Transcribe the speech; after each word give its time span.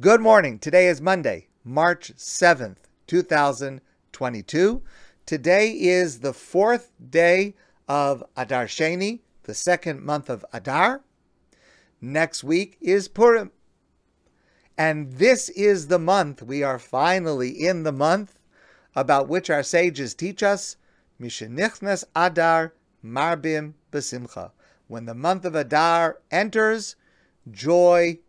Good 0.00 0.20
morning. 0.20 0.60
Today 0.60 0.86
is 0.86 1.00
Monday, 1.00 1.48
March 1.64 2.12
7th, 2.14 2.76
2022. 3.08 4.82
Today 5.26 5.70
is 5.72 6.20
the 6.20 6.32
fourth 6.32 6.92
day 7.10 7.56
of 7.88 8.22
Adar 8.36 8.66
Sheni, 8.66 9.22
the 9.42 9.54
second 9.54 10.02
month 10.02 10.30
of 10.30 10.44
Adar. 10.52 11.02
Next 12.00 12.44
week 12.44 12.78
is 12.80 13.08
Purim. 13.08 13.50
And 14.78 15.14
this 15.14 15.48
is 15.48 15.88
the 15.88 15.98
month, 15.98 16.44
we 16.44 16.62
are 16.62 16.78
finally 16.78 17.50
in 17.50 17.82
the 17.82 17.90
month 17.90 18.38
about 18.94 19.26
which 19.28 19.50
our 19.50 19.64
sages 19.64 20.14
teach 20.14 20.44
us, 20.44 20.76
Mishenichnas 21.20 22.04
Adar 22.14 22.72
Marbim 23.04 23.74
Besimcha. 23.90 24.52
When 24.86 25.06
the 25.06 25.14
month 25.14 25.44
of 25.44 25.56
Adar 25.56 26.20
enters, 26.30 26.94
joy 27.50 28.20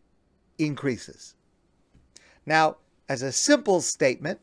increases. 0.58 1.36
Now, 2.50 2.78
as 3.08 3.22
a 3.22 3.32
simple 3.32 3.80
statement, 3.80 4.40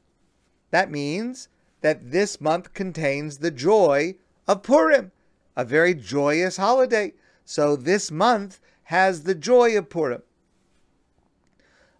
that 0.70 0.92
means 0.92 1.48
that 1.80 2.12
this 2.12 2.40
month 2.40 2.72
contains 2.72 3.38
the 3.38 3.50
joy 3.50 4.14
of 4.46 4.62
Purim, 4.62 5.10
a 5.56 5.64
very 5.64 5.92
joyous 5.92 6.56
holiday. 6.56 7.14
So 7.44 7.74
this 7.74 8.12
month 8.12 8.60
has 8.84 9.24
the 9.24 9.34
joy 9.34 9.76
of 9.76 9.90
Purim. 9.90 10.22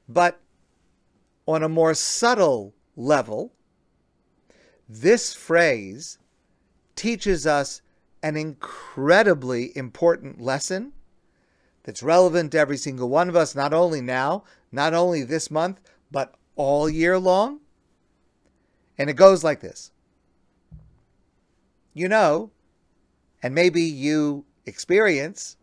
But 0.08 0.40
on 1.44 1.64
a 1.64 1.68
more 1.68 1.92
subtle 1.92 2.72
level, 2.94 3.52
this 4.88 5.34
phrase 5.34 6.18
teaches 6.94 7.48
us 7.48 7.82
an 8.22 8.36
incredibly 8.36 9.76
important 9.76 10.40
lesson 10.40 10.92
that's 11.82 12.02
relevant 12.04 12.52
to 12.52 12.58
every 12.60 12.76
single 12.76 13.08
one 13.08 13.28
of 13.28 13.34
us, 13.34 13.56
not 13.56 13.74
only 13.74 14.00
now, 14.00 14.44
not 14.70 14.94
only 14.94 15.24
this 15.24 15.50
month, 15.50 15.80
but 16.16 16.34
all 16.54 16.88
year 16.88 17.18
long. 17.18 17.60
And 18.96 19.10
it 19.10 19.16
goes 19.16 19.44
like 19.44 19.60
this. 19.60 19.90
You 21.92 22.08
know, 22.08 22.52
and 23.42 23.54
maybe 23.54 23.82
you 23.82 24.46
experience 24.64 25.58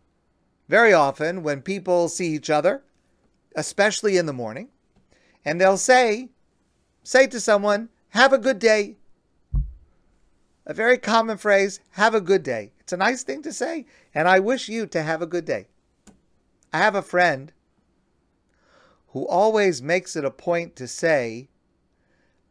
very 0.70 0.94
often 0.94 1.42
when 1.42 1.64
people 1.64 2.08
see 2.08 2.36
each 2.36 2.52
other, 2.52 2.84
especially 3.56 4.16
in 4.16 4.28
the 4.28 4.32
morning, 4.32 4.68
and 5.44 5.60
they'll 5.60 5.76
say, 5.76 6.30
say 7.02 7.26
to 7.26 7.40
someone, 7.40 7.90
have 8.10 8.32
a 8.32 8.38
good 8.38 8.60
day. 8.60 8.98
A 10.67 10.73
very 10.76 11.00
common 11.00 11.40
phrase, 11.40 11.80
have 11.94 12.14
a 12.14 12.22
good 12.22 12.44
day. 12.44 12.73
It's 12.80 12.94
a 12.94 12.98
nice 12.98 13.23
thing 13.23 13.42
to 13.42 13.52
say, 13.52 13.88
and 14.14 14.28
I 14.28 14.38
wish 14.38 14.70
you 14.70 14.86
to 14.86 15.02
have 15.02 15.23
a 15.23 15.26
good 15.34 15.45
day. 15.45 15.66
I 16.72 16.78
have 16.78 16.94
a 16.94 17.02
friend 17.02 17.52
who 19.14 19.28
always 19.28 19.80
makes 19.80 20.16
it 20.16 20.25
a 20.25 20.31
point 20.31 20.75
to 20.75 20.88
say, 20.88 21.47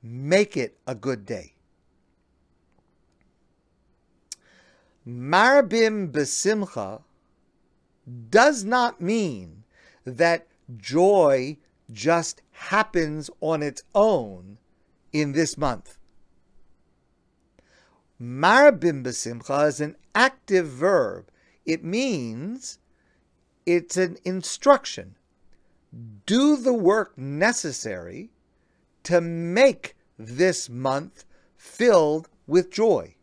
make 0.00 0.56
it 0.56 0.78
a 0.86 0.94
good 0.94 1.26
day. 1.26 1.54
Marbim 5.06 6.12
besimcha 6.12 7.02
does 8.30 8.62
not 8.62 9.00
mean 9.00 9.64
that 10.04 10.46
joy 10.76 11.56
just 11.90 12.42
happens 12.52 13.28
on 13.40 13.60
its 13.60 13.82
own 13.92 14.58
in 15.12 15.32
this 15.32 15.58
month. 15.58 15.98
Marbim 18.20 19.02
besimcha 19.02 19.66
is 19.66 19.80
an 19.80 19.96
active 20.14 20.68
verb. 20.68 21.28
It 21.66 21.82
means 21.82 22.78
it's 23.66 23.96
an 23.96 24.16
instruction 24.24 25.16
do 26.26 26.56
the 26.56 26.72
work 26.72 27.16
necessary 27.18 28.30
to 29.04 29.20
make 29.20 29.96
this 30.18 30.68
month 30.68 31.24
filled 31.56 32.28
with 32.46 32.70
joy. 32.70 33.14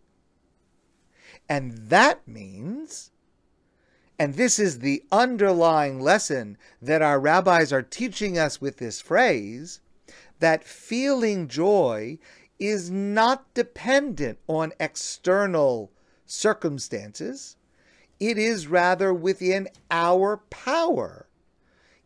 And 1.47 1.71
that 1.89 2.27
means, 2.27 3.11
and 4.19 4.35
this 4.35 4.59
is 4.59 4.79
the 4.79 5.03
underlying 5.11 5.99
lesson 5.99 6.57
that 6.81 7.01
our 7.01 7.19
rabbis 7.19 7.73
are 7.73 7.81
teaching 7.81 8.37
us 8.37 8.61
with 8.61 8.77
this 8.77 9.01
phrase, 9.01 9.79
that 10.39 10.63
feeling 10.63 11.47
joy 11.47 12.19
is 12.59 12.91
not 12.91 13.51
dependent 13.53 14.37
on 14.47 14.73
external 14.79 15.91
circumstances. 16.25 17.55
It 18.19 18.37
is 18.37 18.67
rather 18.67 19.13
within 19.13 19.69
our 19.89 20.37
power 20.49 21.28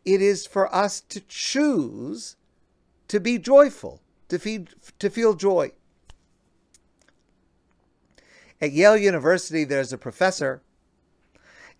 it 0.04 0.20
is 0.20 0.46
for 0.46 0.72
us 0.74 1.00
to 1.00 1.20
choose 1.20 2.36
to 3.08 3.20
be 3.20 3.38
joyful, 3.38 4.00
to, 4.28 4.38
feed, 4.38 4.70
to 4.98 5.10
feel 5.10 5.34
joy. 5.34 5.72
At 8.60 8.72
Yale 8.72 8.96
University, 8.96 9.64
there's 9.64 9.92
a 9.92 9.98
professor, 9.98 10.62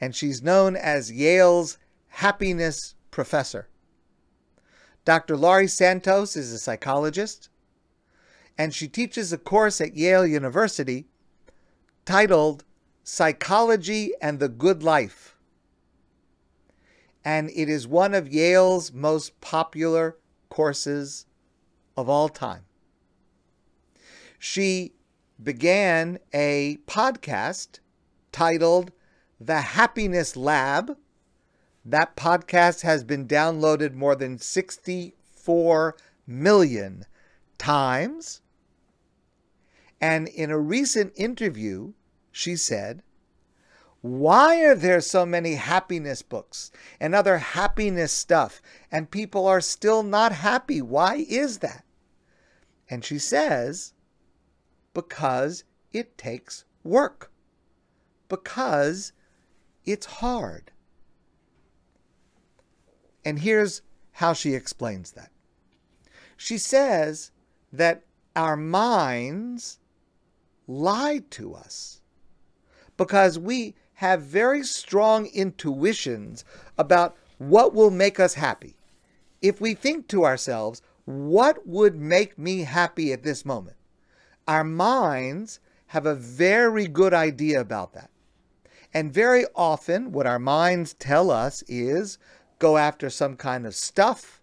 and 0.01 0.15
she's 0.15 0.43
known 0.43 0.77
as 0.77 1.13
Yale's 1.13 1.79
happiness 2.09 2.95
professor. 3.11 3.69
Dr. 5.05 5.37
Laurie 5.37 5.67
Santos 5.67 6.37
is 6.37 6.53
a 6.53 6.59
psychologist, 6.59 7.49
and 8.57 8.75
she 8.75 8.89
teaches 8.89 9.33
a 9.33 9.39
course 9.39 9.81
at 9.81 9.97
Yale 9.97 10.27
University 10.27 11.07
titled 12.05 12.65
Psychology 13.03 14.13
and 14.21 14.39
the 14.39 14.49
Good 14.49 14.83
Life 14.83 15.34
and 17.25 17.51
it 17.55 17.69
is 17.69 17.89
one 17.89 18.15
of 18.15 18.33
Yale's 18.33 18.93
most 18.93 19.41
popular 19.41 20.19
courses 20.51 21.27
of 21.97 22.09
all 22.09 22.29
time. 22.29 22.65
She 24.39 24.93
began 25.43 26.19
a 26.35 26.79
podcast 26.87 27.79
titled 28.31 28.93
The 29.41 29.61
Happiness 29.61 30.37
Lab. 30.37 30.99
That 31.85 32.17
podcast 32.17 32.83
has 32.83 33.05
been 33.05 33.27
downloaded 33.27 33.95
more 33.95 34.15
than 34.15 34.39
64 34.39 35.97
million 36.27 37.07
times. 37.57 38.43
And 40.01 40.29
in 40.29 40.51
a 40.51 40.59
recent 40.59 41.13
interview, 41.17 41.95
she 42.31 42.57
said, 42.57 43.03
why 44.05 44.63
are 44.63 44.75
there 44.75 45.01
so 45.01 45.25
many 45.25 45.55
happiness 45.55 46.21
books 46.21 46.71
and 47.01 47.15
other 47.15 47.39
happiness 47.39 48.13
stuff 48.13 48.61
and 48.93 49.11
people 49.11 49.47
are 49.47 49.63
still 49.63 50.03
not 50.03 50.31
happy? 50.31 50.83
Why 50.83 51.25
is 51.27 51.61
that? 51.61 51.87
And 52.91 53.03
she 53.03 53.19
says, 53.19 53.95
because 54.93 55.65
it 55.91 56.19
takes 56.19 56.67
work, 56.83 57.33
because 58.29 59.15
it's 59.87 60.05
hard. 60.05 60.71
And 63.25 63.39
here's 63.39 63.81
how 64.13 64.35
she 64.35 64.53
explains 64.53 65.13
that. 65.13 65.31
She 66.37 66.59
says 66.59 67.31
that 67.73 68.03
our 68.37 68.55
minds 68.55 69.79
lied 70.67 71.31
to 71.31 71.55
us 71.55 72.03
because 72.99 73.39
we 73.39 73.75
have 73.95 74.23
very 74.23 74.63
strong 74.63 75.27
intuitions 75.27 76.45
about 76.77 77.17
what 77.39 77.75
will 77.75 77.91
make 77.91 78.19
us 78.19 78.35
happy. 78.35 78.77
If 79.41 79.61
we 79.61 79.75
think 79.75 80.09
to 80.09 80.25
ourselves, 80.25 80.83
what 81.05 81.67
would 81.67 81.97
make 81.97 82.39
me 82.39 82.61
happy 82.61 83.13
at 83.13 83.23
this 83.23 83.45
moment? 83.45 83.77
Our 84.49 84.65
minds 84.65 85.61
have 85.89 86.07
a 86.07 86.15
very 86.15 86.87
good 86.87 87.15
idea 87.15 87.61
about 87.61 87.93
that. 87.93 88.11
And 88.93 89.13
very 89.13 89.45
often, 89.55 90.13
what 90.13 90.27
our 90.27 90.39
minds 90.39 90.95
tell 90.95 91.31
us 91.31 91.63
is 91.63 92.19
go 92.59 92.77
after 92.77 93.11
some 93.11 93.37
kind 93.37 93.67
of 93.67 93.75
stuff 93.75 94.41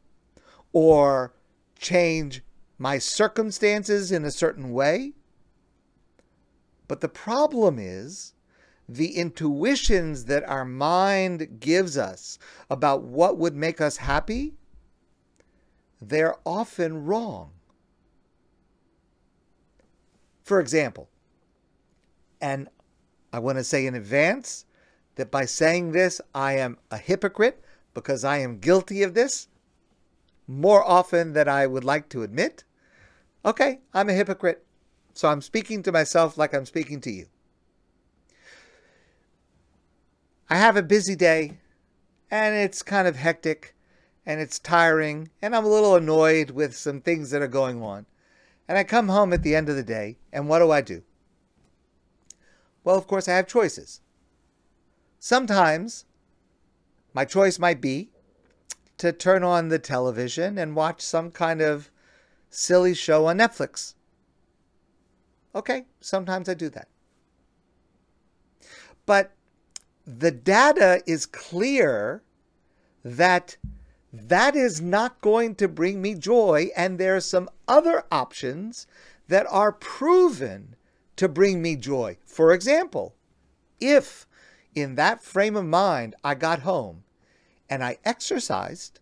or 0.73 1.33
change 1.79 2.43
my 2.77 2.97
circumstances 2.97 4.11
in 4.11 4.25
a 4.25 4.31
certain 4.31 4.71
way. 4.71 5.13
But 6.87 7.01
the 7.01 7.09
problem 7.09 7.79
is 7.79 8.33
the 8.95 9.15
intuitions 9.15 10.25
that 10.25 10.47
our 10.49 10.65
mind 10.65 11.59
gives 11.59 11.97
us 11.97 12.37
about 12.69 13.03
what 13.03 13.37
would 13.37 13.55
make 13.55 13.79
us 13.79 13.97
happy, 13.97 14.53
they're 16.01 16.35
often 16.45 17.05
wrong. 17.05 17.51
For 20.43 20.59
example, 20.59 21.09
and 22.41 22.67
I 23.31 23.39
want 23.39 23.59
to 23.59 23.63
say 23.63 23.85
in 23.85 23.95
advance 23.95 24.65
that 25.15 25.31
by 25.31 25.45
saying 25.45 25.91
this, 25.91 26.19
I 26.35 26.53
am 26.57 26.77
a 26.89 26.97
hypocrite 26.97 27.63
because 27.93 28.25
I 28.25 28.37
am 28.37 28.59
guilty 28.59 29.03
of 29.03 29.13
this 29.13 29.47
more 30.47 30.83
often 30.83 31.33
than 31.33 31.47
I 31.47 31.65
would 31.65 31.85
like 31.85 32.09
to 32.09 32.23
admit. 32.23 32.65
Okay, 33.45 33.79
I'm 33.93 34.09
a 34.09 34.13
hypocrite. 34.13 34.65
So 35.13 35.29
I'm 35.29 35.41
speaking 35.41 35.83
to 35.83 35.91
myself 35.91 36.37
like 36.37 36.53
I'm 36.53 36.65
speaking 36.65 36.99
to 37.01 37.11
you. 37.11 37.27
I 40.51 40.57
have 40.57 40.75
a 40.75 40.83
busy 40.83 41.15
day 41.15 41.59
and 42.29 42.53
it's 42.53 42.83
kind 42.83 43.07
of 43.07 43.15
hectic 43.15 43.73
and 44.25 44.41
it's 44.41 44.59
tiring 44.59 45.29
and 45.41 45.55
I'm 45.55 45.63
a 45.63 45.69
little 45.69 45.95
annoyed 45.95 46.51
with 46.51 46.75
some 46.75 46.99
things 46.99 47.29
that 47.29 47.41
are 47.41 47.47
going 47.47 47.81
on. 47.81 48.05
And 48.67 48.77
I 48.77 48.83
come 48.83 49.07
home 49.07 49.31
at 49.31 49.43
the 49.43 49.55
end 49.55 49.69
of 49.69 49.77
the 49.77 49.83
day, 49.83 50.17
and 50.31 50.49
what 50.49 50.59
do 50.59 50.69
I 50.69 50.81
do? 50.81 51.03
Well, 52.83 52.97
of 52.97 53.07
course, 53.07 53.29
I 53.29 53.35
have 53.35 53.47
choices. 53.47 54.01
Sometimes 55.19 56.03
my 57.13 57.23
choice 57.23 57.57
might 57.57 57.79
be 57.79 58.09
to 58.97 59.13
turn 59.13 59.45
on 59.45 59.69
the 59.69 59.79
television 59.79 60.57
and 60.57 60.75
watch 60.75 61.01
some 61.01 61.31
kind 61.31 61.61
of 61.61 61.89
silly 62.49 62.93
show 62.93 63.25
on 63.25 63.37
Netflix. 63.37 63.93
Okay, 65.55 65.85
sometimes 66.01 66.49
I 66.49 66.53
do 66.55 66.69
that. 66.69 66.89
But 69.05 69.33
the 70.05 70.31
data 70.31 71.01
is 71.05 71.25
clear 71.25 72.23
that 73.03 73.57
that 74.13 74.55
is 74.55 74.81
not 74.81 75.21
going 75.21 75.55
to 75.55 75.67
bring 75.67 76.01
me 76.01 76.15
joy, 76.15 76.69
and 76.75 76.97
there 76.97 77.15
are 77.15 77.21
some 77.21 77.49
other 77.67 78.03
options 78.11 78.87
that 79.27 79.47
are 79.49 79.71
proven 79.71 80.75
to 81.15 81.29
bring 81.29 81.61
me 81.61 81.75
joy. 81.75 82.17
For 82.25 82.53
example, 82.53 83.15
if 83.79 84.27
in 84.75 84.95
that 84.95 85.23
frame 85.23 85.55
of 85.55 85.65
mind 85.65 86.15
I 86.23 86.35
got 86.35 86.59
home 86.59 87.03
and 87.69 87.83
I 87.83 87.97
exercised, 88.03 88.99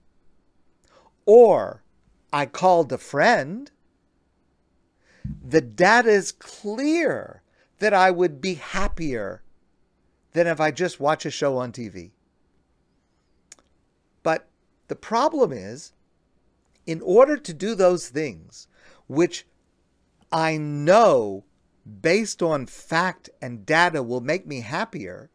or 1.25 1.83
I 2.31 2.45
called 2.45 2.91
a 2.91 2.97
friend, 2.97 3.71
the 5.43 5.61
data 5.61 6.09
is 6.09 6.31
clear 6.31 7.41
that 7.79 7.93
I 7.93 8.11
would 8.11 8.41
be 8.41 8.55
happier 8.55 9.41
than 10.39 10.47
if 10.47 10.61
I 10.61 10.71
just 10.71 11.01
watch 11.01 11.25
a 11.25 11.31
show 11.31 11.57
on 11.57 11.73
TV. 11.73 12.11
But 14.23 14.47
the 14.87 14.95
problem 14.95 15.51
is, 15.51 15.91
in 16.85 17.01
order 17.01 17.35
to 17.35 17.53
do 17.53 17.75
those 17.75 18.07
things, 18.07 18.69
which 19.07 19.45
I 20.31 20.55
know 20.55 21.43
based 22.01 22.41
on 22.41 22.67
fact 22.67 23.29
and 23.41 23.65
data 23.65 24.01
will 24.01 24.21
make 24.21 24.47
me 24.47 24.61
happier, 24.61 25.29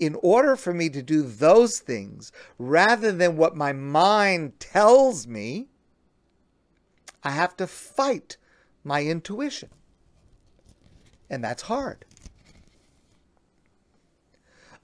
in 0.00 0.16
order 0.20 0.56
for 0.56 0.74
me 0.74 0.88
to 0.88 1.00
do 1.00 1.22
those 1.22 1.78
things 1.78 2.32
rather 2.58 3.12
than 3.12 3.36
what 3.36 3.54
my 3.54 3.72
mind 3.72 4.58
tells 4.58 5.28
me, 5.28 5.68
I 7.22 7.30
have 7.30 7.56
to 7.58 7.68
fight 7.68 8.36
my 8.82 9.04
intuition. 9.04 9.68
And 11.30 11.44
that's 11.44 11.62
hard. 11.62 12.04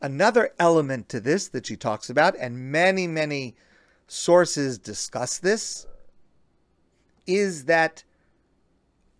Another 0.02 0.50
element 0.58 1.08
to 1.10 1.20
this 1.20 1.48
that 1.48 1.66
she 1.66 1.76
talks 1.76 2.08
about, 2.08 2.34
and 2.38 2.72
many, 2.72 3.06
many 3.06 3.54
sources 4.06 4.78
discuss 4.78 5.38
this, 5.38 5.86
is 7.26 7.66
that 7.66 8.02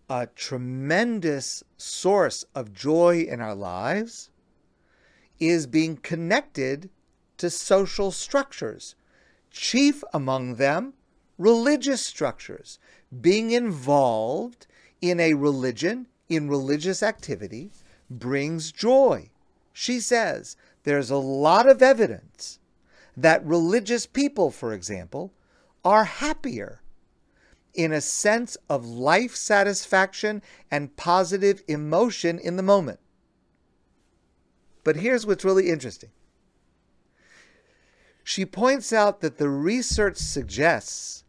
a 0.09 0.27
tremendous 0.35 1.63
source 1.77 2.43
of 2.53 2.73
joy 2.73 3.21
in 3.21 3.39
our 3.39 3.55
lives 3.55 4.29
is 5.39 5.67
being 5.67 5.97
connected 5.97 6.89
to 7.37 7.49
social 7.49 8.11
structures, 8.11 8.95
chief 9.49 10.03
among 10.13 10.55
them, 10.55 10.93
religious 11.37 12.05
structures, 12.05 12.77
being 13.21 13.51
involved 13.51 14.67
in 15.01 15.19
a 15.19 15.33
religion, 15.33 16.07
in 16.27 16.49
religious 16.49 17.01
activity, 17.01 17.71
brings 18.09 18.71
joy. 18.71 19.29
She 19.73 19.99
says 19.99 20.57
there's 20.83 21.11
a 21.11 21.17
lot 21.17 21.67
of 21.67 21.81
evidence 21.81 22.59
that 23.15 23.45
religious 23.45 24.05
people, 24.05 24.51
for 24.51 24.73
example, 24.73 25.33
are 25.83 26.05
happier 26.05 26.81
in 27.73 27.91
a 27.91 28.01
sense 28.01 28.57
of 28.69 28.85
life 28.85 29.35
satisfaction 29.35 30.41
and 30.69 30.95
positive 30.95 31.63
emotion 31.67 32.37
in 32.39 32.55
the 32.55 32.63
moment. 32.63 32.99
But 34.83 34.97
here's 34.97 35.25
what's 35.25 35.45
really 35.45 35.69
interesting. 35.69 36.09
She 38.23 38.45
points 38.45 38.93
out 38.93 39.21
that 39.21 39.37
the 39.37 39.49
research 39.49 40.17
suggests 40.17 41.23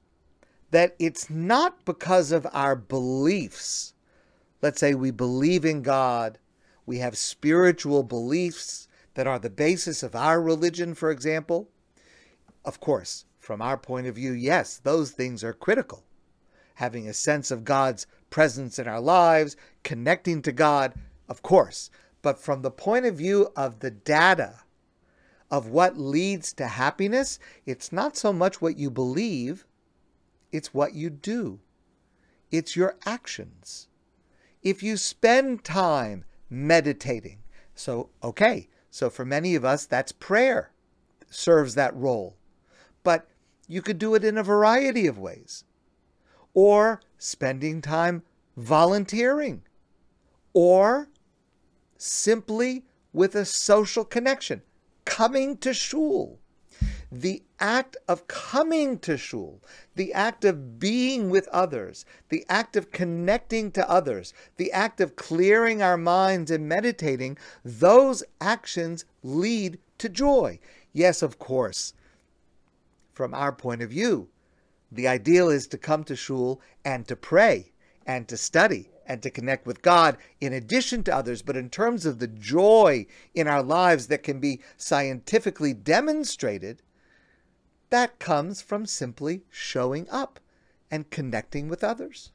that 0.71 0.95
it's 0.99 1.29
not 1.29 1.85
because 1.85 2.33
of 2.33 2.47
our 2.53 2.75
beliefs. 2.75 3.95
Let's 4.61 4.81
say 4.81 4.95
we 4.95 5.11
believe 5.11 5.65
in 5.65 5.83
God, 5.83 6.39
we 6.87 6.99
have 6.99 7.17
spiritual 7.17 8.03
beliefs 8.03 8.89
that 9.14 9.26
are 9.26 9.38
the 9.38 9.50
basis 9.50 10.03
of 10.03 10.14
our 10.14 10.41
religion, 10.41 10.94
for 10.94 11.11
example. 11.11 11.69
Of 12.64 12.81
course, 12.81 13.25
from 13.38 13.61
our 13.61 13.76
point 13.76 14.06
of 14.06 14.14
view, 14.14 14.32
yes, 14.32 14.79
those 14.79 15.11
things 15.11 15.43
are 15.43 15.53
critical. 15.53 16.05
Having 16.76 17.09
a 17.09 17.14
sense 17.14 17.50
of 17.50 17.64
God's 17.64 18.06
presence 18.31 18.79
in 18.79 18.88
our 18.88 19.00
lives, 19.00 19.56
connecting 19.82 20.43
to 20.43 20.53
God, 20.53 20.94
of 21.29 21.43
course. 21.43 21.91
But 22.23 22.38
from 22.38 22.62
the 22.62 22.70
point 22.70 23.05
of 23.05 23.17
view 23.17 23.49
of 23.56 23.81
the 23.81 23.91
data 23.91 24.61
of 25.50 25.69
what 25.69 25.99
leads 25.99 26.53
to 26.55 26.67
happiness, 26.67 27.38
it's 27.67 27.93
not 27.93 28.17
so 28.17 28.32
much 28.32 28.62
what 28.62 28.79
you 28.79 28.91
believe, 28.91 29.67
it's 30.50 30.73
what 30.73 30.94
you 30.94 31.11
do. 31.11 31.61
It's 32.50 32.76
your 32.76 32.97
actions. 33.05 33.88
If 34.62 34.82
you 34.82 34.97
spend 34.97 35.65
time 35.65 36.25
meditating, 36.49 37.38
so, 37.75 38.11
okay, 38.23 38.69
so 38.93 39.09
for 39.09 39.25
many 39.25 39.55
of 39.55 39.65
us, 39.65 39.87
that's 39.87 40.12
prayer 40.12 40.71
serves 41.31 41.75
that 41.75 41.97
role. 41.97 42.37
But 43.03 43.27
you 43.67 43.81
could 43.81 43.99
do 43.99 44.15
it 44.15 44.23
in 44.23 44.37
a 44.37 44.43
variety 44.43 45.06
of 45.06 45.19
ways. 45.19 45.65
Or 46.53 47.00
spending 47.17 47.81
time 47.81 48.23
volunteering. 48.55 49.62
Or 50.53 51.09
simply 51.97 52.85
with 53.15 53.35
a 53.35 53.47
social 53.47 54.05
connection, 54.05 54.61
coming 55.06 55.56
to 55.56 55.73
shul 55.73 56.39
the 57.14 57.43
act 57.61 57.94
of 58.09 58.26
coming 58.26 58.99
to 58.99 59.19
shul, 59.19 59.61
the 59.97 60.14
act 60.14 60.47
of 60.47 60.81
being 60.81 61.29
with 61.29 61.47
others, 61.49 62.06
the 62.31 62.43
act 62.49 62.75
of 62.75 62.91
connecting 62.91 63.70
to 63.70 63.88
others, 63.88 64.32
the 64.56 64.73
act 64.73 64.99
of 64.99 65.14
clearing 65.14 65.82
our 65.82 65.99
minds 65.99 66.50
and 66.50 66.67
meditating, 66.67 67.37
those 67.62 68.25
actions 68.41 69.05
lead 69.23 69.79
to 69.99 70.09
joy. 70.09 70.59
Yes, 70.94 71.20
of 71.20 71.38
course, 71.38 71.93
from 73.12 73.35
our 73.35 73.53
point 73.53 73.82
of 73.82 73.91
view, 73.91 74.31
the 74.91 75.06
ideal 75.06 75.50
is 75.50 75.67
to 75.67 75.76
come 75.76 76.05
to 76.05 76.17
shul 76.17 76.62
and 76.82 77.06
to 77.08 77.15
pray 77.15 77.72
and 78.06 78.27
to 78.29 78.39
study 78.39 78.89
and 79.06 79.22
to 79.22 79.31
connect 79.31 79.67
with 79.67 79.82
God 79.82 80.17
in 80.41 80.55
addition 80.55 81.03
to 81.05 81.15
others. 81.15 81.43
But 81.43 81.58
in 81.58 81.69
terms 81.69 82.06
of 82.06 82.20
the 82.20 82.27
joy 82.27 83.05
in 83.34 83.48
our 83.48 83.63
lives 83.63 84.06
that 84.06 84.22
can 84.22 84.41
be 84.41 84.63
scientifically 84.79 85.75
demonstrated, 85.75 86.81
that 87.93 88.19
comes 88.19 88.63
from 88.63 88.87
simply 88.87 89.43
showing 89.51 90.08
up 90.08 90.41
and 90.91 91.11
connecting 91.11 91.69
with 91.69 91.84
others. 91.84 92.32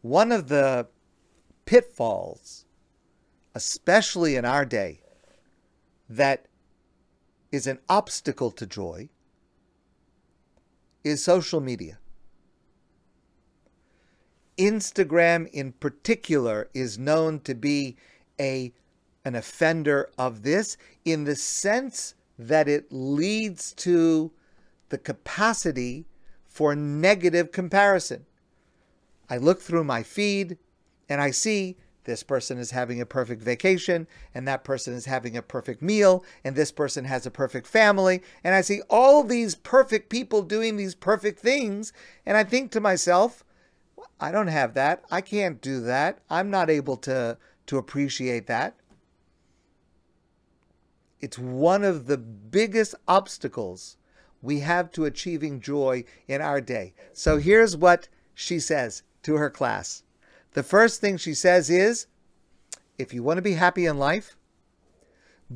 One 0.00 0.30
of 0.30 0.46
the 0.46 0.86
pitfalls, 1.64 2.66
especially 3.52 4.36
in 4.36 4.44
our 4.44 4.64
day, 4.64 5.00
that 6.08 6.46
is 7.50 7.66
an 7.66 7.80
obstacle 7.88 8.52
to 8.52 8.64
joy 8.64 9.08
is 11.02 11.24
social 11.24 11.60
media. 11.60 11.98
Instagram 14.56 15.48
in 15.48 15.72
particular 15.72 16.68
is 16.74 16.96
known 16.96 17.40
to 17.40 17.56
be 17.56 17.96
a 18.40 18.72
an 19.24 19.34
offender 19.34 20.10
of 20.16 20.44
this 20.44 20.76
in 21.04 21.24
the 21.24 21.34
sense 21.34 22.14
that 22.38 22.68
it 22.68 22.92
leads 22.92 23.72
to 23.74 24.32
the 24.88 24.98
capacity 24.98 26.06
for 26.46 26.74
negative 26.74 27.52
comparison. 27.52 28.26
I 29.28 29.36
look 29.36 29.60
through 29.60 29.84
my 29.84 30.02
feed 30.02 30.58
and 31.08 31.20
I 31.20 31.30
see 31.30 31.76
this 32.06 32.22
person 32.22 32.58
is 32.58 32.70
having 32.70 33.00
a 33.00 33.06
perfect 33.06 33.42
vacation, 33.42 34.06
and 34.32 34.46
that 34.46 34.62
person 34.62 34.94
is 34.94 35.06
having 35.06 35.36
a 35.36 35.42
perfect 35.42 35.82
meal, 35.82 36.24
and 36.44 36.54
this 36.54 36.70
person 36.70 37.04
has 37.04 37.26
a 37.26 37.32
perfect 37.32 37.66
family. 37.66 38.22
And 38.44 38.54
I 38.54 38.60
see 38.60 38.80
all 38.88 39.24
these 39.24 39.56
perfect 39.56 40.08
people 40.08 40.42
doing 40.42 40.76
these 40.76 40.94
perfect 40.94 41.40
things. 41.40 41.92
And 42.24 42.36
I 42.36 42.44
think 42.44 42.70
to 42.70 42.80
myself, 42.80 43.44
I 44.20 44.30
don't 44.30 44.46
have 44.46 44.74
that. 44.74 45.04
I 45.10 45.20
can't 45.20 45.60
do 45.60 45.80
that. 45.80 46.20
I'm 46.30 46.48
not 46.48 46.70
able 46.70 46.96
to, 46.98 47.38
to 47.66 47.76
appreciate 47.76 48.46
that. 48.46 48.76
It's 51.20 51.38
one 51.38 51.84
of 51.84 52.06
the 52.06 52.18
biggest 52.18 52.94
obstacles 53.08 53.96
we 54.42 54.60
have 54.60 54.92
to 54.92 55.04
achieving 55.04 55.60
joy 55.60 56.04
in 56.28 56.40
our 56.40 56.60
day. 56.60 56.94
So 57.12 57.38
here's 57.38 57.76
what 57.76 58.08
she 58.34 58.60
says 58.60 59.02
to 59.22 59.34
her 59.34 59.50
class. 59.50 60.02
The 60.52 60.62
first 60.62 61.00
thing 61.00 61.16
she 61.16 61.34
says 61.34 61.70
is 61.70 62.06
if 62.98 63.12
you 63.12 63.22
want 63.22 63.38
to 63.38 63.42
be 63.42 63.54
happy 63.54 63.86
in 63.86 63.98
life, 63.98 64.36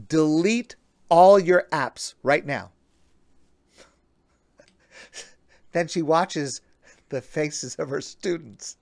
delete 0.08 0.76
all 1.08 1.38
your 1.38 1.66
apps 1.72 2.14
right 2.22 2.44
now. 2.44 2.70
then 5.72 5.88
she 5.88 6.02
watches 6.02 6.60
the 7.08 7.20
faces 7.20 7.76
of 7.76 7.88
her 7.88 8.00
students. 8.00 8.76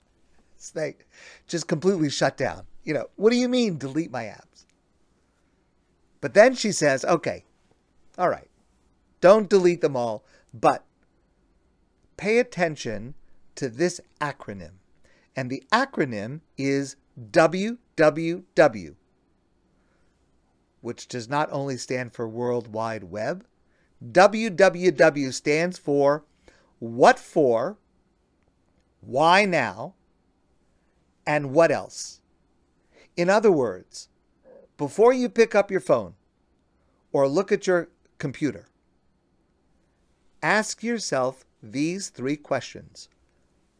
They 0.74 0.96
just 1.46 1.68
completely 1.68 2.10
shut 2.10 2.36
down. 2.36 2.64
You 2.82 2.94
know, 2.94 3.06
what 3.16 3.30
do 3.30 3.36
you 3.36 3.48
mean 3.48 3.78
delete 3.78 4.10
my 4.10 4.24
apps? 4.24 4.47
But 6.20 6.34
then 6.34 6.54
she 6.54 6.72
says, 6.72 7.04
okay, 7.04 7.44
all 8.16 8.28
right, 8.28 8.48
don't 9.20 9.48
delete 9.48 9.80
them 9.80 9.96
all, 9.96 10.24
but 10.52 10.84
pay 12.16 12.38
attention 12.38 13.14
to 13.54 13.68
this 13.68 14.00
acronym. 14.20 14.72
And 15.36 15.50
the 15.50 15.62
acronym 15.72 16.40
is 16.56 16.96
WWW, 17.30 18.94
which 20.80 21.08
does 21.08 21.28
not 21.28 21.48
only 21.52 21.76
stand 21.76 22.12
for 22.12 22.28
World 22.28 22.72
Wide 22.72 23.04
Web. 23.04 23.46
WWW 24.04 25.32
stands 25.32 25.78
for 25.78 26.24
what 26.78 27.18
for, 27.18 27.78
why 29.00 29.44
now, 29.44 29.94
and 31.26 31.52
what 31.52 31.70
else. 31.70 32.20
In 33.16 33.28
other 33.28 33.50
words, 33.52 34.08
before 34.78 35.12
you 35.12 35.28
pick 35.28 35.54
up 35.54 35.70
your 35.70 35.80
phone 35.80 36.14
or 37.12 37.28
look 37.28 37.52
at 37.52 37.66
your 37.66 37.88
computer, 38.16 38.68
ask 40.42 40.82
yourself 40.82 41.44
these 41.62 42.08
three 42.08 42.36
questions 42.36 43.10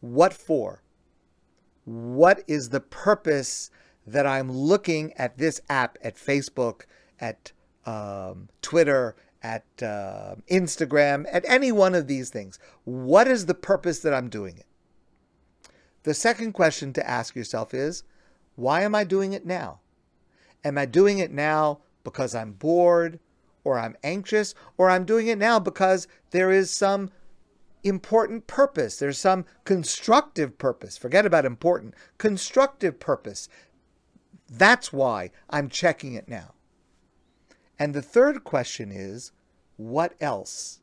What 0.01 0.33
for? 0.33 0.83
What 1.85 2.43
is 2.47 2.69
the 2.69 2.81
purpose 2.81 3.71
that 4.05 4.27
I'm 4.27 4.51
looking 4.51 5.13
at 5.13 5.37
this 5.37 5.59
app 5.69 5.97
at 6.03 6.15
Facebook, 6.15 6.81
at 7.19 7.51
um, 7.85 8.49
Twitter, 8.61 9.15
at 9.41 9.65
uh, 9.81 10.35
Instagram, 10.51 11.25
at 11.31 11.45
any 11.47 11.71
one 11.71 11.95
of 11.95 12.07
these 12.07 12.29
things? 12.29 12.59
What 12.83 13.27
is 13.27 13.45
the 13.45 13.55
purpose 13.55 13.99
that 13.99 14.13
I'm 14.13 14.29
doing 14.29 14.57
it? 14.57 14.65
The 16.03 16.13
second 16.13 16.53
question 16.53 16.93
to 16.93 17.09
ask 17.09 17.35
yourself 17.35 17.73
is 17.73 18.03
why 18.55 18.81
am 18.81 18.93
I 18.93 19.03
doing 19.03 19.33
it 19.33 19.45
now? 19.45 19.79
Am 20.63 20.77
I 20.77 20.85
doing 20.85 21.19
it 21.19 21.31
now 21.31 21.79
because 22.03 22.35
I'm 22.35 22.53
bored 22.53 23.19
or 23.63 23.79
I'm 23.79 23.95
anxious 24.03 24.55
or 24.77 24.89
I'm 24.89 25.05
doing 25.05 25.27
it 25.27 25.37
now 25.37 25.59
because 25.59 26.07
there 26.31 26.51
is 26.51 26.71
some 26.71 27.11
important 27.83 28.47
purpose? 28.47 28.97
There's 28.97 29.17
some 29.17 29.45
constructive 29.63 30.57
purpose. 30.57 30.97
Forget 30.97 31.25
about 31.25 31.45
important, 31.45 31.93
constructive 32.17 32.99
purpose. 32.99 33.47
That's 34.49 34.91
why 34.91 35.31
I'm 35.49 35.69
checking 35.69 36.13
it 36.13 36.27
now. 36.27 36.53
And 37.77 37.93
the 37.93 38.01
third 38.01 38.43
question 38.43 38.91
is 38.91 39.31
what 39.77 40.13
else? 40.19 40.81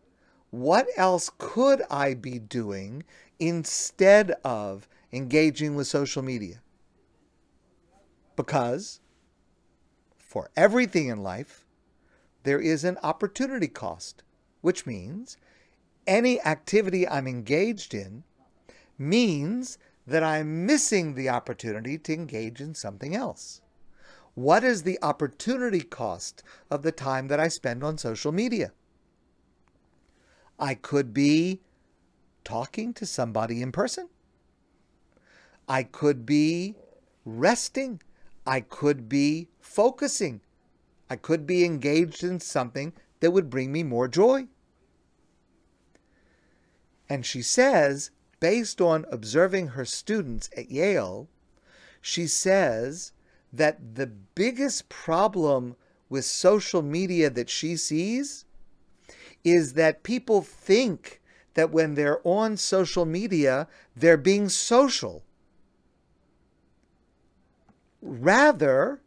What 0.50 0.86
else 0.96 1.30
could 1.36 1.82
I 1.90 2.14
be 2.14 2.38
doing 2.38 3.04
instead 3.38 4.30
of 4.42 4.88
engaging 5.12 5.74
with 5.74 5.86
social 5.86 6.22
media? 6.22 6.62
Because 8.36 9.00
for 10.26 10.50
everything 10.56 11.06
in 11.06 11.22
life, 11.22 11.64
there 12.42 12.60
is 12.60 12.82
an 12.82 12.98
opportunity 13.02 13.68
cost, 13.68 14.24
which 14.60 14.84
means 14.84 15.36
any 16.06 16.40
activity 16.42 17.08
I'm 17.08 17.28
engaged 17.28 17.94
in 17.94 18.24
means 18.98 19.78
that 20.06 20.22
I'm 20.22 20.66
missing 20.66 21.14
the 21.14 21.28
opportunity 21.28 21.96
to 21.98 22.12
engage 22.12 22.60
in 22.60 22.74
something 22.74 23.14
else. 23.14 23.60
What 24.34 24.64
is 24.64 24.82
the 24.82 24.98
opportunity 25.00 25.80
cost 25.80 26.42
of 26.70 26.82
the 26.82 26.92
time 26.92 27.28
that 27.28 27.40
I 27.40 27.48
spend 27.48 27.82
on 27.82 27.96
social 27.96 28.32
media? 28.32 28.72
I 30.58 30.74
could 30.74 31.14
be 31.14 31.60
talking 32.44 32.92
to 32.94 33.06
somebody 33.06 33.62
in 33.62 33.72
person. 33.72 34.08
I 35.68 35.84
could 35.84 36.26
be 36.26 36.76
resting. 37.24 38.00
I 38.46 38.60
could 38.60 39.08
be 39.08 39.48
focusing. 39.66 40.40
I 41.10 41.16
could 41.16 41.46
be 41.46 41.64
engaged 41.64 42.22
in 42.22 42.40
something 42.40 42.92
that 43.20 43.32
would 43.32 43.50
bring 43.50 43.72
me 43.72 43.82
more 43.82 44.08
joy. 44.08 44.46
And 47.08 47.26
she 47.26 47.42
says, 47.42 48.10
based 48.40 48.80
on 48.80 49.04
observing 49.10 49.68
her 49.68 49.84
students 49.84 50.48
at 50.56 50.70
Yale, 50.70 51.28
she 52.00 52.26
says 52.26 53.12
that 53.52 53.96
the 53.96 54.06
biggest 54.06 54.88
problem 54.88 55.76
with 56.08 56.24
social 56.24 56.82
media 56.82 57.30
that 57.30 57.50
she 57.50 57.76
sees 57.76 58.44
is 59.44 59.74
that 59.74 60.02
people 60.02 60.42
think 60.42 61.20
that 61.54 61.70
when 61.70 61.94
they're 61.94 62.20
on 62.26 62.56
social 62.56 63.04
media, 63.04 63.68
they're 63.94 64.16
being 64.16 64.48
social 64.48 65.22
rather 68.06 69.00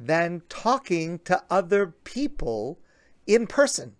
than 0.00 0.40
talking 0.48 1.18
to 1.18 1.44
other 1.50 1.86
people 1.86 2.78
in 3.26 3.46
person. 3.46 3.94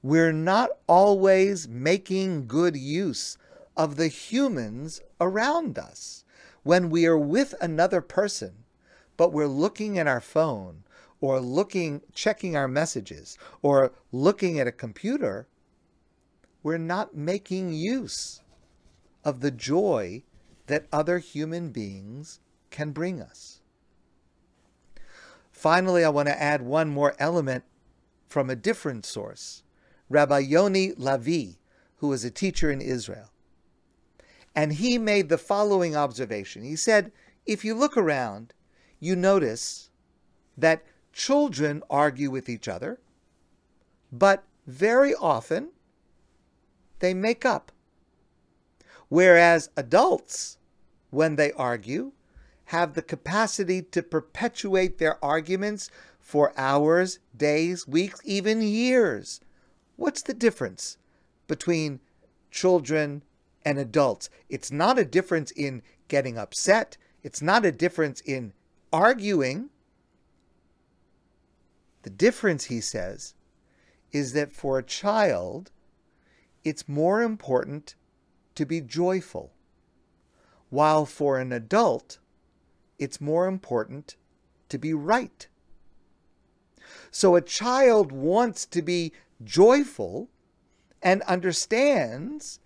We're 0.00 0.32
not 0.32 0.70
always 0.86 1.66
making 1.66 2.46
good 2.46 2.76
use 2.76 3.36
of 3.76 3.96
the 3.96 4.06
humans 4.06 5.00
around 5.20 5.76
us. 5.76 6.24
When 6.62 6.88
we 6.88 7.06
are 7.06 7.18
with 7.18 7.54
another 7.60 8.00
person, 8.00 8.64
but 9.16 9.32
we're 9.32 9.48
looking 9.48 9.98
at 9.98 10.06
our 10.06 10.20
phone 10.20 10.84
or 11.20 11.40
looking, 11.40 12.02
checking 12.12 12.56
our 12.56 12.68
messages 12.68 13.36
or 13.62 13.92
looking 14.12 14.60
at 14.60 14.68
a 14.68 14.72
computer, 14.72 15.48
we're 16.62 16.78
not 16.78 17.16
making 17.16 17.72
use 17.72 18.40
of 19.24 19.40
the 19.40 19.50
joy 19.50 20.22
that 20.66 20.86
other 20.92 21.18
human 21.18 21.70
beings 21.70 22.38
can 22.70 22.92
bring 22.92 23.20
us. 23.20 23.60
Finally, 25.50 26.04
I 26.04 26.10
want 26.10 26.28
to 26.28 26.42
add 26.42 26.62
one 26.62 26.88
more 26.88 27.14
element 27.18 27.64
from 28.28 28.50
a 28.50 28.56
different 28.56 29.06
source. 29.06 29.62
Rabbi 30.08 30.38
Yoni 30.40 30.92
Lavi, 30.92 31.56
who 31.96 32.08
was 32.08 32.24
a 32.24 32.30
teacher 32.30 32.70
in 32.70 32.80
Israel. 32.80 33.30
And 34.54 34.74
he 34.74 34.98
made 34.98 35.28
the 35.28 35.38
following 35.38 35.96
observation. 35.96 36.62
He 36.62 36.76
said, 36.76 37.12
if 37.46 37.64
you 37.64 37.74
look 37.74 37.96
around, 37.96 38.52
you 39.00 39.16
notice 39.16 39.90
that 40.56 40.84
children 41.12 41.82
argue 41.88 42.30
with 42.30 42.48
each 42.48 42.68
other, 42.68 43.00
but 44.12 44.44
very 44.66 45.14
often 45.14 45.70
they 46.98 47.14
make 47.14 47.44
up. 47.44 47.72
Whereas 49.08 49.70
adults, 49.76 50.58
when 51.10 51.36
they 51.36 51.52
argue, 51.52 52.12
have 52.66 52.94
the 52.94 53.02
capacity 53.02 53.82
to 53.82 54.02
perpetuate 54.02 54.98
their 54.98 55.24
arguments 55.24 55.90
for 56.18 56.52
hours, 56.58 57.20
days, 57.36 57.86
weeks, 57.86 58.20
even 58.24 58.60
years. 58.60 59.40
What's 59.94 60.22
the 60.22 60.34
difference 60.34 60.98
between 61.46 62.00
children 62.50 63.22
and 63.64 63.78
adults? 63.78 64.28
It's 64.48 64.72
not 64.72 64.98
a 64.98 65.04
difference 65.04 65.52
in 65.52 65.82
getting 66.08 66.36
upset, 66.36 66.96
it's 67.22 67.40
not 67.40 67.64
a 67.64 67.72
difference 67.72 68.20
in 68.20 68.52
arguing. 68.92 69.70
The 72.02 72.10
difference, 72.10 72.64
he 72.64 72.80
says, 72.80 73.34
is 74.12 74.32
that 74.32 74.52
for 74.52 74.78
a 74.78 74.82
child, 74.82 75.70
it's 76.64 76.88
more 76.88 77.22
important 77.22 77.94
to 78.56 78.64
be 78.64 78.80
joyful, 78.80 79.52
while 80.70 81.04
for 81.04 81.38
an 81.38 81.52
adult, 81.52 82.18
it's 82.98 83.20
more 83.20 83.46
important 83.46 84.16
to 84.68 84.78
be 84.78 84.92
right. 84.94 85.48
So 87.10 87.36
a 87.36 87.40
child 87.40 88.12
wants 88.12 88.66
to 88.66 88.82
be 88.82 89.12
joyful 89.44 90.28
and 91.02 91.22
understands 91.22 92.60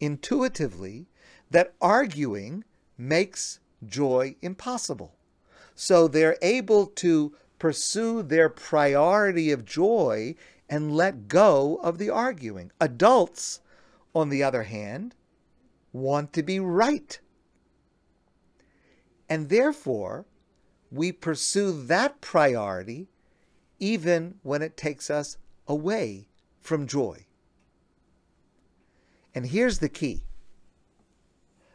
intuitively 0.00 1.06
that 1.50 1.74
arguing 1.80 2.64
makes 2.96 3.60
joy 3.84 4.36
impossible. 4.42 5.16
So 5.74 6.08
they're 6.08 6.38
able 6.42 6.86
to 6.86 7.34
pursue 7.58 8.22
their 8.22 8.48
priority 8.48 9.50
of 9.50 9.64
joy 9.64 10.34
and 10.68 10.94
let 10.94 11.28
go 11.28 11.80
of 11.82 11.98
the 11.98 12.10
arguing. 12.10 12.70
Adults, 12.80 13.60
on 14.14 14.28
the 14.28 14.42
other 14.42 14.64
hand, 14.64 15.14
want 15.92 16.32
to 16.34 16.42
be 16.42 16.60
right. 16.60 17.18
And 19.30 19.48
therefore, 19.48 20.26
we 20.90 21.12
pursue 21.12 21.86
that 21.86 22.20
priority 22.20 23.08
even 23.78 24.34
when 24.42 24.60
it 24.60 24.76
takes 24.76 25.08
us 25.08 25.38
away 25.68 26.26
from 26.60 26.88
joy. 26.88 27.24
And 29.32 29.46
here's 29.46 29.78
the 29.78 29.88
key 29.88 30.24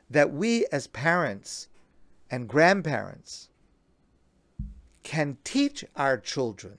that 0.09 0.31
we 0.31 0.65
as 0.71 0.85
parents 0.85 1.69
and 2.29 2.47
grandparents 2.47 3.49
can 5.03 5.37
teach 5.43 5.85
our 5.95 6.17
children 6.17 6.77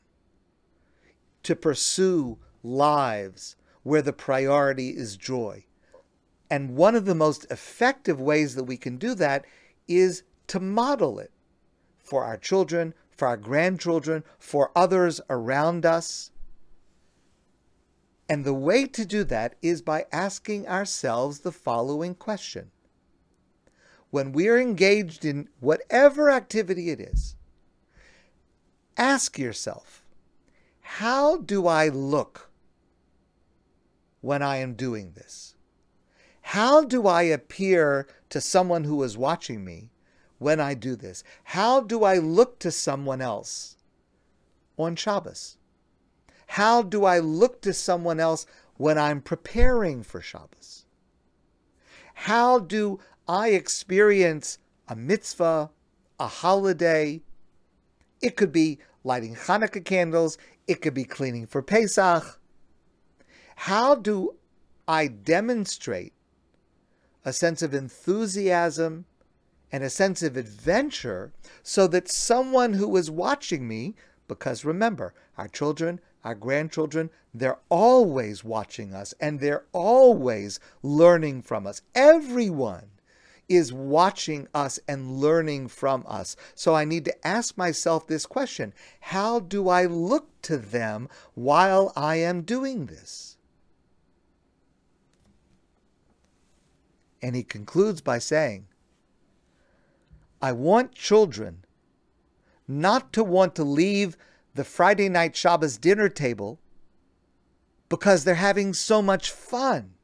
to 1.43 1.57
pursue 1.57 2.39
lives 2.63 3.57
where 3.83 4.03
the 4.03 4.13
priority 4.13 4.91
is 4.91 5.17
joy. 5.17 5.65
And 6.51 6.77
one 6.77 6.95
of 6.95 7.05
the 7.05 7.15
most 7.15 7.47
effective 7.51 8.21
ways 8.21 8.55
that 8.55 8.65
we 8.65 8.77
can 8.77 8.97
do 8.99 9.15
that 9.15 9.45
is 9.89 10.23
to 10.49 10.61
model 10.61 11.19
it 11.19 11.33
for 11.99 12.25
our 12.25 12.37
children, 12.37 12.95
for 13.11 13.29
our 13.29 13.37
grandchildren, 13.37 14.25
for 14.39 14.71
others 14.77 15.21
around 15.29 15.85
us. 15.85 16.31
And 18.29 18.45
the 18.45 18.55
way 18.55 18.87
to 18.87 19.05
do 19.05 19.25
that 19.25 19.55
is 19.63 19.83
by 19.83 20.07
asking 20.13 20.67
ourselves 20.69 21.41
the 21.41 21.53
following 21.53 22.15
question. 22.15 22.71
When 24.11 24.33
we're 24.33 24.61
engaged 24.61 25.25
in 25.25 25.49
whatever 25.61 26.31
activity 26.31 26.91
it 26.91 27.01
is, 27.01 27.37
ask 28.97 29.39
yourself, 29.39 30.05
how 30.81 31.39
do 31.39 31.67
I 31.67 31.89
look 31.89 32.51
when 34.21 34.43
I 34.43 34.57
am 34.59 34.75
doing 34.75 35.13
this? 35.13 35.55
How 36.41 36.85
do 36.85 37.07
I 37.09 37.23
appear 37.23 38.07
to 38.31 38.41
someone 38.41 38.85
who 38.85 39.03
is 39.03 39.19
watching 39.19 39.65
me 39.65 39.91
when 40.39 40.61
I 40.61 40.75
do 40.75 40.97
this? 40.97 41.25
How 41.45 41.81
do 41.81 42.05
I 42.05 42.19
look 42.19 42.59
to 42.61 42.71
someone 42.71 43.21
else 43.21 43.77
on 44.77 44.97
Shabbos? 44.97 45.57
How 46.49 46.83
do 46.83 47.05
I 47.05 47.19
look 47.19 47.61
to 47.63 47.73
someone 47.73 48.21
else 48.21 48.47
when 48.77 48.99
I'm 48.99 49.21
preparing 49.21 50.03
for 50.03 50.21
Shabbos? 50.21 50.87
How 52.15 52.59
do 52.59 52.99
I 53.29 53.49
experience 53.49 54.59
a 54.89 54.97
mitzvah, 54.97 55.71
a 56.19 56.27
holiday? 56.27 57.23
It 58.23 58.37
could 58.37 58.53
be 58.53 58.79
lighting 59.05 59.35
Hanukkah 59.35 59.85
candles, 59.85 60.39
it 60.67 60.81
could 60.83 60.95
be 60.95 61.05
cleaning 61.05 61.47
for 61.47 61.63
Pesach. 61.63 62.41
How 63.57 63.95
do 63.95 64.37
I 64.89 65.07
demonstrate 65.09 66.13
a 67.25 67.33
sense 67.33 67.63
of 67.63 67.75
enthusiasm 67.75 69.05
and 69.73 69.83
a 69.83 69.91
sense 69.91 70.23
of 70.23 70.37
adventure 70.37 71.33
so 71.63 71.87
that 71.89 72.09
someone 72.09 72.75
who 72.75 72.97
is 72.97 73.11
watching 73.11 73.67
me, 73.67 73.95
because 74.29 74.65
remember, 74.65 75.15
our 75.37 75.49
children, 75.49 76.01
our 76.25 76.35
grandchildren, 76.35 77.11
they're 77.35 77.59
always 77.69 78.43
watching 78.43 78.95
us 78.95 79.15
and 79.21 79.41
they're 79.41 79.65
always 79.73 80.59
learning 80.83 81.43
from 81.43 81.67
us. 81.67 81.83
Everyone 81.95 82.91
is 83.49 83.73
watching 83.73 84.49
us 84.55 84.81
and 84.89 85.21
learning 85.21 85.69
from 85.69 86.05
us. 86.09 86.37
So 86.55 86.75
I 86.75 86.85
need 86.85 87.05
to 87.05 87.27
ask 87.27 87.57
myself 87.57 88.07
this 88.07 88.27
question 88.27 88.73
How 89.01 89.41
do 89.41 89.69
I 89.69 89.87
look 89.87 90.29
to 90.43 90.57
them 90.57 91.09
while 91.35 91.93
I 91.97 92.17
am 92.17 92.43
doing 92.43 92.87
this? 92.87 93.37
And 97.23 97.35
he 97.35 97.43
concludes 97.43 98.01
by 98.01 98.19
saying, 98.19 98.67
I 100.47 100.53
want 100.53 100.93
children 100.95 101.65
not 102.69 103.13
to 103.15 103.25
want 103.25 103.57
to 103.57 103.65
leave 103.65 104.17
the 104.55 104.63
Friday 104.63 105.09
night 105.09 105.35
Shabbos 105.35 105.77
dinner 105.77 106.09
table 106.09 106.61
because 107.89 108.23
they're 108.23 108.37
having 108.37 108.73
so 108.73 109.03
much 109.03 109.29
fun, 109.29 109.95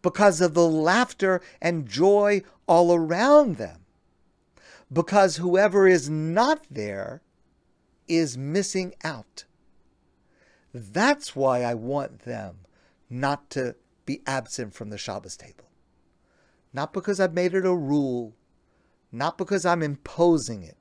because 0.00 0.40
of 0.40 0.54
the 0.54 0.66
laughter 0.66 1.42
and 1.60 1.86
joy 1.86 2.40
all 2.66 2.94
around 2.94 3.56
them, 3.56 3.84
because 4.90 5.36
whoever 5.36 5.86
is 5.86 6.08
not 6.08 6.64
there 6.70 7.20
is 8.06 8.38
missing 8.38 8.94
out. 9.04 9.44
That's 10.72 11.36
why 11.36 11.64
I 11.64 11.74
want 11.74 12.20
them 12.20 12.60
not 13.10 13.50
to 13.50 13.76
be 14.06 14.22
absent 14.26 14.72
from 14.72 14.88
the 14.88 14.96
Shabbos 14.96 15.36
table. 15.36 15.68
Not 16.72 16.94
because 16.94 17.20
I've 17.20 17.34
made 17.34 17.52
it 17.52 17.66
a 17.66 17.76
rule, 17.76 18.34
not 19.10 19.38
because 19.38 19.64
I'm 19.64 19.82
imposing 19.82 20.62
it, 20.62 20.76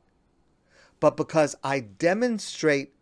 but 0.99 1.17
because 1.17 1.55
I 1.63 1.79
demonstrate 1.79 2.93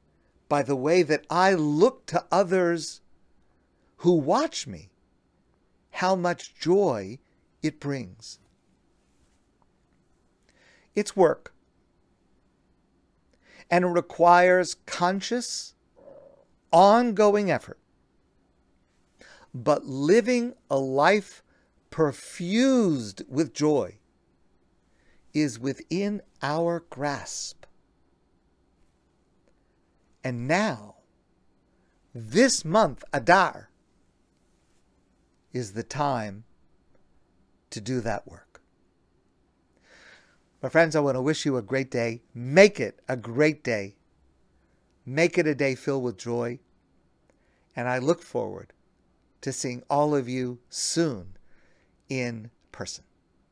by 0.47 0.61
the 0.61 0.75
way 0.75 1.01
that 1.03 1.25
I 1.29 1.53
look 1.53 2.05
to 2.07 2.25
others 2.31 3.01
who 3.97 4.13
watch 4.13 4.67
me 4.67 4.89
how 5.91 6.15
much 6.15 6.53
joy 6.55 7.19
it 7.63 7.79
brings. 7.79 8.39
It's 10.93 11.15
work. 11.15 11.53
And 13.71 13.83
it 13.83 13.88
requires 13.88 14.75
conscious, 14.85 15.73
ongoing 16.71 17.49
effort. 17.49 17.79
But 19.53 19.85
living 19.85 20.53
a 20.69 20.77
life 20.77 21.41
perfused 21.89 23.27
with 23.27 23.53
joy 23.53 23.97
is 25.35 25.59
within 25.59 26.21
our 26.41 26.85
grasp. 26.89 27.65
And 30.23 30.47
now, 30.47 30.95
this 32.15 32.63
month, 32.63 33.03
Adar, 33.13 33.69
is 35.53 35.73
the 35.73 35.83
time 35.83 36.45
to 37.69 37.81
do 37.81 37.99
that 37.99 38.25
work. 38.25 38.61
My 40.63 40.69
friends, 40.69 40.95
I 40.95 41.01
want 41.01 41.15
to 41.15 41.21
wish 41.21 41.45
you 41.45 41.57
a 41.57 41.61
great 41.61 41.91
day. 41.91 42.21
Make 42.33 42.79
it 42.79 43.01
a 43.07 43.17
great 43.17 43.63
day. 43.63 43.97
Make 45.05 45.37
it 45.37 45.45
a 45.45 45.53
day 45.53 45.75
filled 45.75 46.03
with 46.03 46.17
joy. 46.17 46.59
And 47.75 47.89
I 47.89 47.99
look 47.99 48.23
forward 48.23 48.71
to 49.41 49.51
seeing 49.51 49.83
all 49.89 50.15
of 50.15 50.29
you 50.29 50.59
soon 50.69 51.37
in 52.07 52.49
person. 52.71 53.03